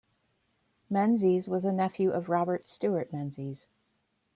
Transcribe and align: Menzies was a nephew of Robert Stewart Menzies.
Menzies 0.89 1.47
was 1.47 1.63
a 1.63 1.71
nephew 1.71 2.09
of 2.09 2.27
Robert 2.27 2.67
Stewart 2.67 3.13
Menzies. 3.13 3.67